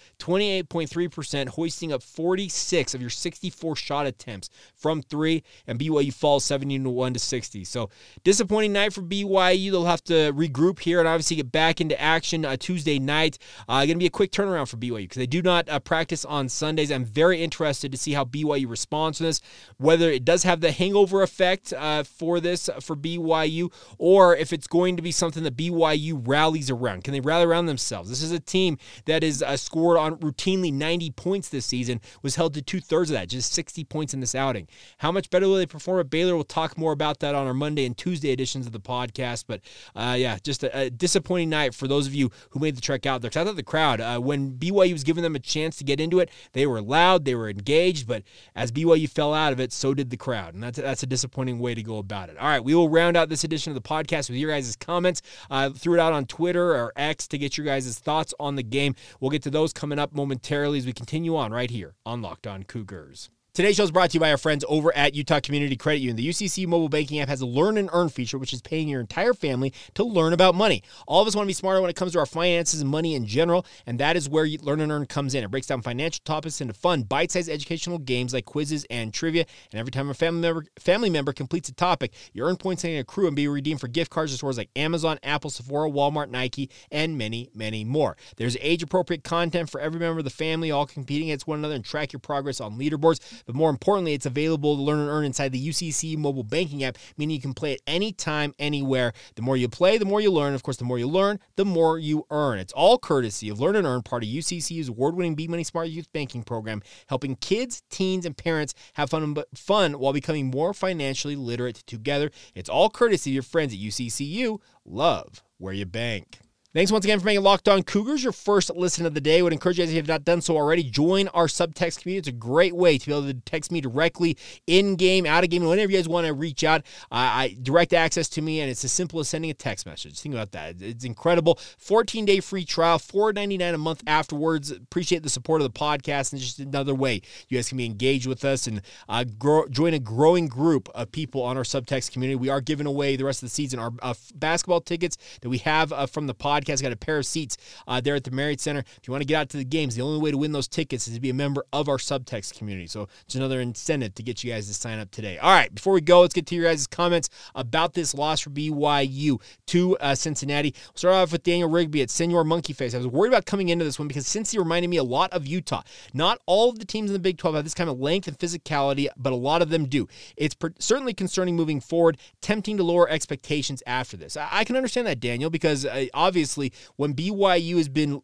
28.3%, 0.45 1.50
hoisting 1.50 1.92
up 1.92 2.03
46 2.03 2.94
of 2.94 3.01
your 3.01 3.09
64 3.09 3.75
shot 3.75 4.06
attempts 4.06 4.50
from 4.75 5.01
three, 5.01 5.44
and 5.68 5.80
BYU 5.80 6.13
falls 6.13 6.44
71 6.45 7.13
to 7.13 7.19
60. 7.19 7.63
So 7.65 7.89
disappointing 8.24 8.74
night 8.74 8.94
for 8.94 9.01
BYU. 9.01 9.71
They'll 9.71 9.86
have 9.86 10.03
to 10.06 10.33
regroup 10.33 10.80
here 10.80 11.00
and 11.00 11.07
obviously 11.07 11.38
get 11.38 11.51
back 11.51 11.81
into 11.81 12.00
action 12.00 12.45
uh, 12.45 12.57
Tuesday 12.57 13.00
night. 13.00 13.38
Uh, 13.68 13.80
going 13.80 13.89
to 13.89 13.95
be 13.95 14.06
a 14.06 14.12
quick 14.12 14.31
turnaround 14.31 14.69
for 14.69 14.77
BYU 14.77 15.03
because 15.03 15.18
they 15.18 15.27
do 15.27 15.42
not 15.42 15.68
uh, 15.69 15.80
practice 15.80 16.25
on 16.25 16.50
Sundays. 16.50 16.91
I'm 16.91 17.06
very 17.06 17.41
interested 17.41 17.91
to 17.91 17.98
see 17.98 18.13
how 18.13 18.25
BYU 18.25 18.69
responds 18.69 19.18
to 19.18 19.24
this, 19.24 19.41
whether 19.77 20.09
it 20.09 20.25
does 20.25 20.44
have 20.44 20.62
the 20.62 20.71
hangover 20.71 21.21
effect 21.21 21.74
uh, 21.74 22.03
for 22.03 22.39
this 22.39 22.69
for 22.81 22.95
BYU 22.95 23.71
or 23.98 24.36
if 24.36 24.53
it's 24.53 24.68
going 24.68 24.95
to 24.95 25.01
be 25.01 25.12
something 25.12 25.44
that 25.44 25.57
BYU 25.57 26.21
rallies 26.25 26.69
around. 26.69 27.03
Can 27.03 27.13
they 27.13 27.19
rally 27.19 27.45
around 27.45 27.65
themselves? 27.65 28.09
This 28.09 28.21
is 28.21 28.31
a 28.31 28.39
team 28.39 28.77
that 29.06 29.24
is 29.24 29.41
uh, 29.41 29.57
scored 29.57 29.98
on 29.98 30.19
routinely 30.36 30.74
90 30.74 31.12
points 31.12 31.50
this 31.50 31.66
season, 31.66 32.02
was 32.22 32.36
held 32.36 32.54
to 32.56 32.62
two 32.62 32.80
thirds 32.80 33.10
of 33.10 33.16
that, 33.16 33.30
just 33.30 33.54
60 33.54 33.84
points 33.86 34.14
in 34.14 34.20
this 34.20 34.36
outing. 34.36 34.68
How 34.98 35.12
much 35.12 35.30
better 35.30 35.48
will 35.48 35.56
they 35.56 35.66
perform 35.66 36.00
at 36.00 36.10
Baylor? 36.10 36.36
We'll 36.36 36.44
talk 36.44 36.78
more 36.78 36.92
about 36.92 37.20
that 37.20 37.36
on 37.36 37.48
our 37.48 37.54
Monday 37.54 37.86
and 37.86 37.98
Tuesday 37.98 38.32
editions 38.32 38.66
of 38.66 38.72
the 38.72 38.80
podcast. 38.80 39.46
But 39.48 39.62
uh, 39.96 40.16
yeah, 40.18 40.38
just 40.44 40.64
a, 40.64 40.78
a, 40.78 40.90
disappointing 40.90 41.50
night 41.50 41.74
for 41.74 41.88
those 41.88 42.08
of 42.08 42.14
you 42.14 42.32
who 42.52 42.60
made 42.60 42.76
the 42.76 42.82
trek 42.82 43.06
out 43.06 43.22
there. 43.22 43.30
Because 43.30 43.42
I 43.42 43.46
thought 43.46 43.56
the 43.56 43.64
crowd, 43.64 44.02
uh, 44.02 44.20
when 44.20 44.54
BYU 44.54 44.94
was 44.94 45.04
giving 45.04 45.24
them 45.24 45.36
a 45.36 45.40
chance 45.40 45.78
to 45.78 45.84
get 45.84 46.00
into 46.00 46.20
it, 46.20 46.30
they 46.54 46.66
were 46.66 46.82
loud, 46.82 47.26
they 47.26 47.36
were 47.36 47.50
engaged. 47.50 48.08
But 48.08 48.24
as 48.56 48.72
BYU 48.72 49.10
fell 49.10 49.34
out 49.34 49.54
of 49.54 49.60
it, 49.60 49.72
so 49.72 49.94
did 49.94 50.10
the 50.10 50.18
crowd. 50.18 50.54
And 50.54 50.64
that's, 50.64 50.80
that's 50.80 51.04
a 51.04 51.08
disappointing 51.08 51.60
way 51.60 51.76
to 51.76 51.84
go 51.84 51.98
about 51.98 52.30
it. 52.30 52.38
All 52.38 52.48
right, 52.48 52.64
we 52.64 52.76
will 52.76 52.90
round 52.90 53.18
out 53.18 53.30
this 53.30 53.44
edition 53.44 53.72
of 53.72 53.76
the 53.76 53.88
podcast 53.88 54.30
with 54.30 54.38
your 54.38 54.52
guys' 54.52 54.76
comments. 54.76 55.22
Uh, 55.50 55.70
threw 55.70 55.94
it 55.94 56.00
out 56.00 56.14
on 56.14 56.26
Twitter 56.26 56.76
or 56.76 56.94
X 56.96 57.28
to 57.28 57.38
get 57.38 57.58
your 57.58 57.66
guys' 57.66 57.98
thoughts 58.00 58.34
on 58.40 58.56
the 58.56 58.64
game. 58.64 58.96
We'll 59.20 59.32
get 59.32 59.44
to 59.44 59.50
those 59.50 59.74
coming 59.74 60.00
up 60.00 60.14
momentarily 60.14 60.25
as 60.31 60.86
we 60.86 60.94
continue 60.94 61.36
on 61.36 61.51
right 61.51 61.69
here 61.69 61.95
on 62.06 62.22
Locked 62.22 62.48
On 62.48 62.63
Cougars. 62.63 63.30
Today's 63.56 63.78
show 63.78 63.86
is 63.86 63.92
brought 63.92 64.10
to 64.10 64.16
you 64.16 64.19
by 64.19 64.31
our 64.31 64.38
friends 64.38 64.66
over 64.68 64.94
at 64.98 65.16
Utah 65.16 65.40
Community 65.40 65.78
Credit 65.78 66.00
Union. 66.00 66.18
The 66.18 66.28
UCC 66.28 66.68
mobile 66.68 66.90
banking 66.90 67.22
app 67.22 67.30
has 67.30 67.40
a 67.40 67.46
learn 67.46 67.78
and 67.78 67.90
earn 67.94 68.10
feature, 68.10 68.38
which 68.38 68.52
is 68.52 68.62
paying 68.62 68.90
your 68.90 69.00
entire 69.00 69.34
family 69.34 69.72
to 69.94 70.04
learn 70.04 70.34
about 70.34 70.56
money. 70.56 70.84
All 71.07 71.22
of 71.22 71.28
us 71.30 71.38
want 71.38 71.46
to 71.46 71.48
be 71.48 71.54
smarter 71.54 71.80
when 71.80 71.90
it 71.90 71.96
comes 71.96 72.12
to 72.12 72.19
our 72.19 72.25
finances 72.25 72.81
and 72.81 72.90
money 72.90 73.16
in 73.16 73.25
general, 73.25 73.66
and 73.86 73.98
that 73.98 74.18
is 74.18 74.28
where 74.28 74.46
Learn 74.46 74.81
and 74.81 74.92
Earn 74.92 75.06
comes 75.06 75.36
in. 75.36 75.46
It 75.46 75.52
breaks 75.52 75.68
down 75.68 75.84
financial 75.84 76.22
topics 76.25 76.60
into 76.60 76.74
fun, 76.74 77.04
bite-sized 77.04 77.48
educational 77.48 77.98
games 77.98 78.34
like 78.34 78.44
quizzes 78.44 78.86
and 78.90 79.13
trivia. 79.13 79.46
And 79.72 79.80
every 79.80 79.90
time 79.90 80.10
a 80.10 80.13
family 80.13 80.42
member 80.42 80.66
family 80.78 81.10
member 81.10 81.31
completes 81.31 81.69
a 81.69 81.74
topic, 81.74 82.12
you 82.34 82.44
earn 82.44 82.58
points 82.58 82.84
and 82.84 82.98
accrue 82.98 83.28
and 83.28 83.38
be 83.38 83.48
redeemed 83.48 83.80
for 83.80 83.88
gift 83.88 84.12
cards 84.12 84.34
to 84.34 84.38
stores 84.38 84.58
like 84.58 84.69
Amazon, 84.75 85.18
Apple, 85.24 85.50
Sephora, 85.50 85.90
Walmart, 85.90 86.30
Nike, 86.30 86.69
and 86.92 87.18
many, 87.18 87.50
many 87.56 87.86
more. 87.86 88.18
There's 88.36 88.58
age-appropriate 88.60 89.24
content 89.24 89.69
for 89.69 89.80
every 89.80 90.01
member 90.01 90.19
of 90.19 90.25
the 90.25 90.30
family, 90.30 90.72
all 90.72 90.86
competing 90.86 91.30
against 91.30 91.48
one 91.48 91.60
another 91.60 91.75
and 91.75 91.86
track 91.86 92.12
your 92.12 92.19
progress 92.19 92.60
on 92.60 92.78
leaderboards. 92.78 93.44
But 93.45 93.56
more 93.56 93.69
importantly, 93.69 94.13
it's 94.13 94.25
available 94.25 94.75
to 94.75 94.81
learn 94.81 95.00
and 95.00 95.09
earn 95.09 95.25
inside 95.25 95.51
the 95.51 95.69
UCC 95.69 96.18
mobile 96.18 96.44
banking 96.44 96.83
app, 96.83 96.97
meaning 97.18 97.36
you 97.36 97.42
can 97.42 97.53
play 97.53 97.74
it 97.74 97.81
anytime, 97.88 98.53
anywhere. 98.59 99.13
The 99.36 99.42
more 99.42 99.57
you 99.57 99.69
play, 99.69 99.97
the 99.97 100.06
more 100.06 100.21
you 100.21 100.31
learn. 100.31 100.53
Of 100.53 100.63
course, 100.63 100.77
the 100.77 100.86
more 100.86 101.00
you 101.00 101.07
learn, 101.07 101.39
the 101.56 101.65
more 101.65 102.00
you 102.00 102.25
earn. 102.30 102.59
It's 102.59 102.74
all 102.74 102.97
courtesy 102.97 103.50
of 103.50 103.59
Learn 103.59 103.75
and 103.75 103.88
Earn, 103.88 104.01
part 104.01 104.24
of 104.24 104.30
UCC's 104.30 104.89
award-winning 104.89 105.36
Be 105.36 105.47
Money 105.47 105.63
Smart 105.63 105.89
Youth 105.89 106.12
Banking 106.12 106.44
Program, 106.44 106.81
helping 107.07 107.36
kids, 107.36 107.83
teens, 107.89 108.25
and 108.25 108.36
parents 108.36 108.74
have 108.94 109.09
fun, 109.09 109.36
fun 109.53 109.94
while 109.94 110.13
becoming 110.13 110.48
more 110.48 110.74
financially 110.74 111.36
literate 111.36 111.83
together. 111.88 112.31
It's 112.53 112.69
all 112.69 112.89
courtesy 112.89 113.31
of 113.31 113.36
your 113.36 113.44
friends 113.44 113.74
at 113.74 113.80
UCCU. 113.80 114.59
Love 114.86 115.44
where 115.57 115.74
you 115.74 115.86
bank. 115.86 116.39
Thanks 116.75 116.92
once 116.92 117.06
again 117.06 117.22
for 117.22 117.25
making 117.27 117.42
Locked 117.42 117.69
On 117.69 117.83
Cougars 117.83 118.22
your 118.22 118.33
first 118.33 118.69
listen 118.75 119.06
of 119.06 119.13
the 119.13 119.22
day. 119.22 119.39
I 119.39 119.42
would 119.42 119.54
encourage 119.54 119.77
you, 119.77 119.86
guys 119.86 119.92
if 119.92 119.94
you 119.94 120.00
have 120.01 120.10
not 120.10 120.25
done 120.25 120.42
so 120.42 120.57
already, 120.57 120.83
join 120.83 121.30
our 121.30 121.48
subtext 121.48 122.01
community. 122.01 122.18
It's 122.18 122.27
a 122.27 122.33
great 122.33 122.75
way 122.75 122.98
to 122.98 123.06
be 123.06 123.13
able 123.13 123.27
to 123.27 123.33
text 123.33 123.72
me 123.72 123.80
directly 123.80 124.38
in 124.68 124.98
game, 124.98 125.25
out 125.25 125.45
of 125.45 125.50
game, 125.50 125.63
whenever 125.63 125.89
you 125.89 125.98
guys 125.98 126.10
want 126.10 126.27
to 126.27 126.33
reach 126.33 126.66
out. 126.66 126.81
I 127.10 127.56
direct 127.63 127.94
access 127.94 128.27
to 128.27 128.42
me, 128.42 128.60
and 128.60 128.69
it's 128.69 128.83
as 128.83 128.92
simple 128.92 129.22
as 129.22 129.30
sending 129.30 129.50
a 129.50 129.54
text 129.54 129.86
message. 129.86 130.19
Think 130.19 130.36
about 130.36 130.51
that. 130.51 130.81
It's 130.81 131.06
incredible. 131.06 131.57
14 131.77 132.25
day 132.25 132.42
free 132.42 132.66
trial, 132.66 133.00
$4.99 133.00 133.74
a 133.74 133.77
month 133.77 134.04
afterwards. 134.06 134.69
Appreciate 134.69 135.24
the 135.24 135.30
support 135.30 135.62
of 135.62 135.74
the 135.74 135.80
podcast, 135.80 136.33
and 136.33 136.42
just 136.42 136.60
another 136.60 136.94
way 136.94 137.22
you 137.48 137.57
guys 137.57 137.69
can 137.69 137.77
be 137.77 137.86
engaged 137.86 138.27
with 138.27 138.44
us 138.44 138.68
and 138.68 138.81
uh, 139.07 139.24
grow, 139.39 139.66
join 139.69 139.94
a 139.94 140.00
growing 140.00 140.50
group 140.50 140.89
of 140.94 141.10
people 141.13 141.42
on 141.42 141.56
our 141.56 141.63
subtext 141.63 142.12
community. 142.12 142.36
We 142.36 142.50
are 142.50 142.60
giving 142.60 142.86
away 142.86 143.16
the 143.16 143.24
rest 143.24 143.44
of 143.44 143.48
the 143.48 143.54
season 143.56 143.80
our 143.80 143.94
uh, 144.01 144.13
basketball 144.33 144.81
tickets 144.81 145.16
that 145.39 145.48
we 145.48 145.60
have 145.60 145.94
uh, 145.94 146.06
from 146.06 146.27
the 146.27 146.36
podcast 146.36 146.64
podcast. 146.65 146.81
Got 146.81 146.91
a 146.91 146.97
pair 146.97 147.17
of 147.17 147.25
seats 147.25 147.57
uh, 147.88 148.01
there 148.01 148.15
at 148.15 148.23
the 148.23 148.31
Marriott 148.31 148.59
Center. 148.59 148.79
If 148.79 149.07
you 149.07 149.12
want 149.12 149.21
to 149.21 149.25
get 149.25 149.35
out 149.35 149.50
to 149.50 149.57
the 149.57 149.65
games, 149.65 149.95
the 149.95 150.01
only 150.01 150.19
way 150.19 150.31
to 150.31 150.38
win 150.38 150.51
those 150.51 150.67
tickets 150.67 151.07
is 151.07 151.15
to 151.15 151.19
be 151.19 151.29
a 151.29 151.33
member 151.33 151.65
of 151.73 151.89
our 151.89 151.97
subtext 151.97 152.57
community. 152.57 152.88
So 152.88 153.07
it's 153.25 153.35
another 153.35 153.62
incentive 153.62 154.15
to 154.15 154.23
get 154.23 154.44
you 154.44 154.51
guys 154.51 154.67
to 154.67 154.73
sign 154.73 155.00
up 155.00 155.12
today. 155.12 155.38
All 155.38 155.51
right, 155.51 155.73
before 155.73 155.94
we 155.94 156.01
go, 156.01 156.21
let's 156.21 156.33
get 156.33 156.45
to 156.47 156.56
your 156.56 156.65
guys' 156.65 156.88
comments 156.88 157.29
about 157.53 157.93
this 157.93 158.13
loss 158.13 158.41
for 158.41 158.50
BYU 158.50 159.41
to 159.67 159.98
uh, 159.98 160.15
Cincinnati. 160.15 160.74
We'll 160.75 160.98
start 160.98 161.15
off 161.15 161.31
with 161.31 161.43
Daniel 161.43 161.69
Rigby 161.69 162.01
at 162.01 162.10
Senor 162.10 162.43
Monkey 162.43 162.74
Face. 162.74 162.93
I 162.93 162.98
was 162.98 163.07
worried 163.07 163.29
about 163.29 163.45
coming 163.45 163.69
into 163.69 163.86
this 163.86 164.00
one 164.00 164.07
because 164.07 164.25
Cincy 164.25 164.57
reminded 164.57 164.89
me 164.89 164.98
a 164.98 165.03
lot 165.03 165.31
of 165.34 165.48
Utah. 165.48 165.81
Not 166.13 166.39
all 166.45 166.69
of 166.69 166.79
the 166.79 166.86
teams 166.86 167.10
in 167.10 167.13
the 167.13 167.19
Big 167.19 167.38
12 167.38 167.55
have 167.55 167.63
this 167.63 167.74
kind 167.74 167.89
of 167.89 168.00
length 168.00 168.27
and 168.27 168.38
physicality, 168.38 169.07
but 169.17 169.34
a 169.34 169.36
lot 169.36 169.62
of 169.62 169.69
them 169.69 169.86
do. 169.86 170.07
It's 170.38 170.53
per- 170.53 170.74
certainly 170.79 171.13
concerning 171.13 171.55
moving 171.55 171.79
forward, 171.79 172.17
tempting 172.41 172.77
to 172.77 172.84
lower 172.84 173.10
expectations 173.10 173.81
after 173.86 174.17
this. 174.17 174.38
I, 174.38 174.48
I 174.51 174.63
can 174.63 174.75
understand 174.75 175.07
that, 175.07 175.19
Daniel, 175.19 175.50
because 175.50 175.86
uh, 175.86 176.05
obviously 176.13 176.54
when 176.95 177.13
BYU 177.13 177.77
has 177.77 177.89
been 177.89 178.21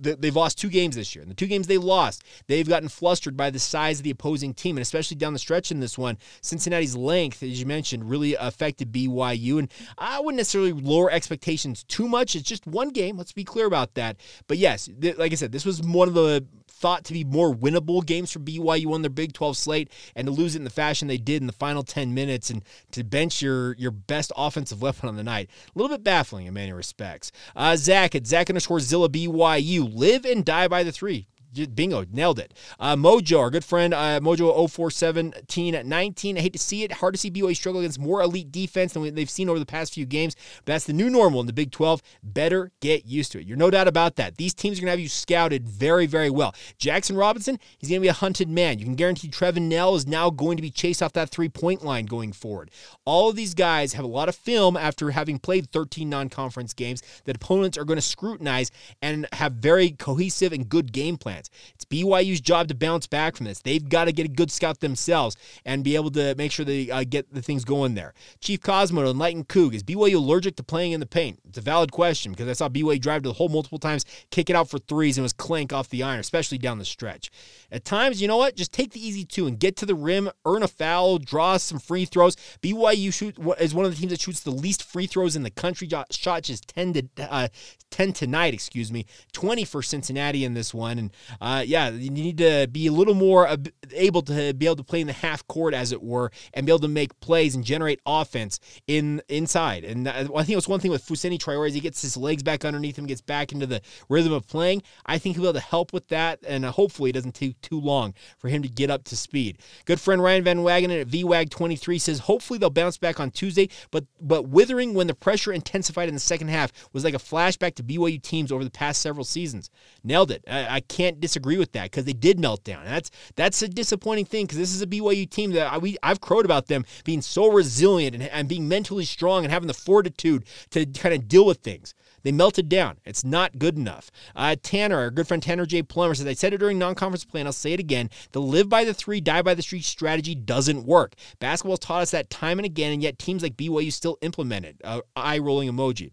they've 0.00 0.36
lost 0.36 0.58
two 0.58 0.68
games 0.68 0.96
this 0.96 1.14
year. 1.14 1.22
And 1.22 1.30
the 1.30 1.34
two 1.34 1.46
games 1.46 1.66
they 1.66 1.78
lost, 1.78 2.24
they've 2.46 2.68
gotten 2.68 2.88
flustered 2.88 3.36
by 3.36 3.50
the 3.50 3.58
size 3.58 4.00
of 4.00 4.04
the 4.04 4.10
opposing 4.10 4.54
team, 4.54 4.76
and 4.76 4.82
especially 4.82 5.16
down 5.16 5.32
the 5.32 5.38
stretch 5.38 5.70
in 5.70 5.80
this 5.80 5.98
one. 5.98 6.18
Cincinnati's 6.40 6.96
length, 6.96 7.42
as 7.42 7.60
you 7.60 7.66
mentioned, 7.66 8.08
really 8.08 8.34
affected 8.34 8.92
BYU. 8.92 9.58
And 9.58 9.72
I 9.98 10.20
wouldn't 10.20 10.36
necessarily 10.36 10.72
lower 10.72 11.10
expectations 11.10 11.84
too 11.84 12.08
much. 12.08 12.34
It's 12.34 12.48
just 12.48 12.66
one 12.66 12.90
game. 12.90 13.16
Let's 13.16 13.32
be 13.32 13.44
clear 13.44 13.66
about 13.66 13.94
that. 13.94 14.16
But 14.46 14.58
yes, 14.58 14.88
like 15.16 15.32
I 15.32 15.36
said, 15.36 15.52
this 15.52 15.64
was 15.64 15.82
one 15.82 16.08
of 16.08 16.14
the 16.14 16.46
thought 16.80 17.04
to 17.04 17.12
be 17.12 17.24
more 17.24 17.54
winnable 17.54 18.04
games 18.04 18.32
for 18.32 18.38
BYU 18.40 18.92
on 18.92 19.02
their 19.02 19.10
Big 19.10 19.32
12 19.32 19.56
slate, 19.56 19.92
and 20.16 20.26
to 20.26 20.32
lose 20.32 20.54
it 20.54 20.58
in 20.58 20.64
the 20.64 20.70
fashion 20.70 21.08
they 21.08 21.18
did 21.18 21.42
in 21.42 21.46
the 21.46 21.52
final 21.52 21.82
10 21.82 22.14
minutes 22.14 22.50
and 22.50 22.62
to 22.90 23.04
bench 23.04 23.42
your 23.42 23.74
your 23.76 23.90
best 23.90 24.32
offensive 24.36 24.82
weapon 24.82 25.08
on 25.08 25.16
the 25.16 25.22
night. 25.22 25.50
A 25.74 25.78
little 25.78 25.94
bit 25.94 26.02
baffling 26.02 26.46
in 26.46 26.54
many 26.54 26.72
respects. 26.72 27.30
Uh, 27.54 27.76
Zach 27.76 28.14
at 28.14 28.26
Zach 28.26 28.48
underscore 28.50 28.80
Zilla 28.80 29.08
BYU. 29.08 29.94
Live 29.94 30.24
and 30.24 30.44
die 30.44 30.68
by 30.68 30.82
the 30.82 30.92
three 30.92 31.26
bingo, 31.74 32.04
nailed 32.10 32.38
it. 32.38 32.54
Uh, 32.78 32.96
Mojo, 32.96 33.38
our 33.38 33.50
good 33.50 33.64
friend, 33.64 33.94
uh, 33.94 34.20
Mojo 34.20 34.52
0417 34.70 35.74
at 35.74 35.86
19. 35.86 36.38
I 36.38 36.40
hate 36.40 36.52
to 36.52 36.58
see 36.58 36.82
it. 36.82 36.92
Hard 36.92 37.14
to 37.14 37.20
see 37.20 37.30
BYU 37.30 37.56
struggle 37.56 37.80
against 37.80 37.98
more 37.98 38.22
elite 38.22 38.52
defense 38.52 38.92
than 38.92 39.14
they've 39.14 39.30
seen 39.30 39.48
over 39.48 39.58
the 39.58 39.66
past 39.66 39.94
few 39.94 40.06
games. 40.06 40.36
But 40.64 40.72
that's 40.72 40.84
the 40.84 40.92
new 40.92 41.10
normal 41.10 41.40
in 41.40 41.46
the 41.46 41.52
Big 41.52 41.70
12. 41.70 42.02
Better 42.22 42.72
get 42.80 43.06
used 43.06 43.32
to 43.32 43.40
it. 43.40 43.46
You're 43.46 43.56
no 43.56 43.70
doubt 43.70 43.88
about 43.88 44.16
that. 44.16 44.36
These 44.36 44.54
teams 44.54 44.78
are 44.78 44.82
going 44.82 44.88
to 44.88 44.92
have 44.92 45.00
you 45.00 45.08
scouted 45.08 45.68
very, 45.68 46.06
very 46.06 46.30
well. 46.30 46.54
Jackson 46.78 47.16
Robinson, 47.16 47.58
he's 47.78 47.88
going 47.88 48.00
to 48.00 48.04
be 48.04 48.08
a 48.08 48.12
hunted 48.12 48.48
man. 48.48 48.78
You 48.78 48.84
can 48.84 48.94
guarantee 48.94 49.28
Trevin 49.28 49.68
Knell 49.68 49.94
is 49.94 50.06
now 50.06 50.30
going 50.30 50.56
to 50.56 50.62
be 50.62 50.70
chased 50.70 51.02
off 51.02 51.12
that 51.14 51.30
three 51.30 51.48
point 51.48 51.84
line 51.84 52.06
going 52.06 52.32
forward. 52.32 52.70
All 53.04 53.30
of 53.30 53.36
these 53.36 53.54
guys 53.54 53.94
have 53.94 54.04
a 54.04 54.08
lot 54.08 54.28
of 54.28 54.34
film 54.34 54.76
after 54.76 55.10
having 55.10 55.38
played 55.38 55.70
13 55.70 56.08
non 56.08 56.28
conference 56.28 56.72
games 56.74 57.02
that 57.24 57.36
opponents 57.36 57.78
are 57.78 57.84
going 57.84 57.96
to 57.96 58.02
scrutinize 58.02 58.70
and 59.02 59.26
have 59.32 59.54
very 59.54 59.90
cohesive 59.90 60.52
and 60.52 60.68
good 60.68 60.92
game 60.92 61.16
plans. 61.16 61.39
It's 61.74 61.84
BYU's 61.84 62.40
job 62.40 62.68
to 62.68 62.74
bounce 62.74 63.06
back 63.06 63.36
from 63.36 63.46
this. 63.46 63.60
They've 63.60 63.86
got 63.88 64.04
to 64.04 64.12
get 64.12 64.26
a 64.26 64.30
good 64.30 64.50
scout 64.50 64.80
themselves 64.80 65.36
and 65.64 65.84
be 65.84 65.94
able 65.94 66.10
to 66.12 66.34
make 66.36 66.52
sure 66.52 66.64
they 66.64 66.90
uh, 66.90 67.04
get 67.08 67.32
the 67.32 67.42
things 67.42 67.64
going 67.64 67.94
there. 67.94 68.14
Chief 68.40 68.60
Cosmo 68.60 69.08
and 69.08 69.18
Lighten 69.18 69.44
Coog, 69.44 69.74
is 69.74 69.82
BYU 69.82 70.16
allergic 70.16 70.56
to 70.56 70.62
playing 70.62 70.92
in 70.92 71.00
the 71.00 71.06
paint? 71.06 71.40
It's 71.48 71.58
a 71.58 71.62
valid 71.62 71.92
question 71.92 72.32
because 72.32 72.48
I 72.48 72.52
saw 72.52 72.68
BYU 72.68 73.00
drive 73.00 73.22
to 73.22 73.28
the 73.28 73.34
hole 73.34 73.48
multiple 73.48 73.78
times, 73.78 74.04
kick 74.30 74.50
it 74.50 74.56
out 74.56 74.68
for 74.68 74.78
threes, 74.78 75.16
and 75.16 75.22
was 75.22 75.32
clank 75.32 75.72
off 75.72 75.88
the 75.88 76.02
iron, 76.02 76.20
especially 76.20 76.58
down 76.58 76.78
the 76.78 76.84
stretch. 76.84 77.30
At 77.72 77.84
times, 77.84 78.20
you 78.20 78.28
know 78.28 78.36
what? 78.36 78.56
Just 78.56 78.72
take 78.72 78.92
the 78.92 79.06
easy 79.06 79.24
two 79.24 79.46
and 79.46 79.58
get 79.58 79.76
to 79.76 79.86
the 79.86 79.94
rim, 79.94 80.30
earn 80.44 80.62
a 80.62 80.68
foul, 80.68 81.18
draw 81.18 81.56
some 81.56 81.78
free 81.78 82.04
throws. 82.04 82.36
BYU 82.62 83.12
shoot 83.12 83.36
is 83.58 83.74
one 83.74 83.84
of 83.84 83.92
the 83.92 83.96
teams 83.96 84.12
that 84.12 84.20
shoots 84.20 84.40
the 84.40 84.50
least 84.50 84.82
free 84.82 85.06
throws 85.06 85.36
in 85.36 85.42
the 85.42 85.50
country. 85.50 85.88
Shot 86.10 86.42
just 86.42 86.68
10 86.68 86.92
to 86.94 87.08
uh, 87.18 87.48
10 87.90 88.12
tonight, 88.12 88.54
excuse 88.54 88.92
me, 88.92 89.06
20 89.32 89.64
for 89.64 89.82
Cincinnati 89.82 90.44
in 90.44 90.54
this 90.54 90.72
one. 90.72 90.98
And 90.98 91.10
uh, 91.40 91.62
yeah, 91.66 91.90
you 91.90 92.10
need 92.10 92.38
to 92.38 92.68
be 92.70 92.86
a 92.86 92.92
little 92.92 93.14
more 93.14 93.56
able 93.92 94.22
to 94.22 94.54
be 94.54 94.66
able 94.66 94.76
to 94.76 94.84
play 94.84 95.00
in 95.00 95.06
the 95.06 95.12
half 95.12 95.46
court, 95.46 95.74
as 95.74 95.92
it 95.92 96.02
were, 96.02 96.30
and 96.54 96.66
be 96.66 96.72
able 96.72 96.80
to 96.80 96.88
make 96.88 97.18
plays 97.20 97.54
and 97.54 97.64
generate 97.64 98.00
offense 98.06 98.60
in 98.86 99.22
inside. 99.28 99.84
And 99.84 100.08
I 100.08 100.24
think 100.24 100.50
it 100.50 100.56
was 100.56 100.68
one 100.68 100.80
thing 100.80 100.90
with 100.90 101.06
Fousseyni 101.06 101.38
Traore 101.38 101.68
as 101.68 101.74
he 101.74 101.80
gets 101.80 102.02
his 102.02 102.16
legs 102.16 102.42
back 102.42 102.64
underneath 102.64 102.98
him, 102.98 103.06
gets 103.06 103.20
back 103.20 103.52
into 103.52 103.66
the 103.66 103.80
rhythm 104.08 104.32
of 104.32 104.46
playing. 104.46 104.82
I 105.06 105.18
think 105.18 105.36
he'll 105.36 105.44
be 105.44 105.48
able 105.48 105.60
to 105.60 105.66
help 105.66 105.92
with 105.92 106.08
that, 106.08 106.40
and 106.46 106.64
uh, 106.64 106.72
hopefully 106.72 107.10
it 107.10 107.14
doesn't 107.14 107.34
take 107.34 107.60
too 107.60 107.80
long 107.80 108.14
for 108.38 108.48
him 108.48 108.62
to 108.62 108.68
get 108.68 108.90
up 108.90 109.04
to 109.04 109.16
speed. 109.16 109.58
Good 109.84 110.00
friend 110.00 110.22
Ryan 110.22 110.44
Van 110.44 110.58
Wagenen 110.58 111.00
at 111.00 111.08
VWAG23 111.08 112.00
says 112.00 112.18
hopefully 112.20 112.58
they'll 112.58 112.70
bounce 112.70 112.98
back 112.98 113.20
on 113.20 113.30
Tuesday, 113.30 113.68
but 113.90 114.04
but 114.20 114.48
withering 114.48 114.94
when 114.94 115.06
the 115.06 115.14
pressure 115.14 115.52
intensified 115.52 116.08
in 116.08 116.14
the 116.14 116.20
second 116.20 116.48
half 116.48 116.72
was 116.92 117.04
like 117.04 117.14
a 117.14 117.18
flashback 117.18 117.74
to 117.74 117.82
BYU 117.82 118.20
teams 118.20 118.52
over 118.52 118.64
the 118.64 118.70
past 118.70 119.00
several 119.00 119.24
seasons. 119.24 119.70
Nailed 120.02 120.30
it. 120.30 120.44
I, 120.48 120.76
I 120.76 120.80
can't 120.80 121.19
disagree 121.20 121.56
with 121.56 121.72
that 121.72 121.84
because 121.84 122.04
they 122.04 122.12
did 122.12 122.40
melt 122.40 122.64
down. 122.64 122.82
And 122.82 122.92
that's 122.92 123.10
that's 123.36 123.62
a 123.62 123.68
disappointing 123.68 124.24
thing 124.24 124.46
because 124.46 124.58
this 124.58 124.74
is 124.74 124.82
a 124.82 124.86
BYU 124.86 125.28
team 125.28 125.52
that 125.52 125.72
I, 125.72 125.78
we 125.78 125.96
I've 126.02 126.20
crowed 126.20 126.44
about 126.44 126.66
them 126.66 126.84
being 127.04 127.22
so 127.22 127.50
resilient 127.50 128.14
and, 128.14 128.24
and 128.24 128.48
being 128.48 128.68
mentally 128.68 129.04
strong 129.04 129.44
and 129.44 129.52
having 129.52 129.68
the 129.68 129.74
fortitude 129.74 130.44
to 130.70 130.86
kind 130.86 131.14
of 131.14 131.28
deal 131.28 131.46
with 131.46 131.58
things. 131.58 131.94
They 132.22 132.32
melted 132.32 132.68
down. 132.68 132.98
It's 133.04 133.24
not 133.24 133.58
good 133.58 133.76
enough. 133.76 134.10
Uh, 134.36 134.56
Tanner, 134.62 134.96
our 134.96 135.10
good 135.10 135.26
friend 135.26 135.42
Tanner 135.42 135.66
J. 135.66 135.82
Plummer, 135.82 136.14
says, 136.14 136.26
I 136.26 136.34
said 136.34 136.52
it 136.52 136.58
during 136.58 136.78
non 136.78 136.94
conference 136.94 137.24
play, 137.24 137.40
and 137.40 137.48
I'll 137.48 137.52
say 137.52 137.72
it 137.72 137.80
again. 137.80 138.10
The 138.32 138.40
live 138.40 138.68
by 138.68 138.84
the 138.84 138.94
three, 138.94 139.20
die 139.20 139.42
by 139.42 139.54
the 139.54 139.62
street 139.62 139.84
strategy 139.84 140.34
doesn't 140.34 140.84
work. 140.84 141.14
Basketball's 141.38 141.78
taught 141.78 142.02
us 142.02 142.10
that 142.10 142.30
time 142.30 142.58
and 142.58 142.66
again, 142.66 142.92
and 142.92 143.02
yet 143.02 143.18
teams 143.18 143.42
like 143.42 143.56
BYU 143.56 143.92
still 143.92 144.18
implement 144.20 144.66
it. 144.66 144.76
Uh, 144.84 145.00
eye 145.16 145.38
rolling 145.38 145.70
emoji. 145.70 146.12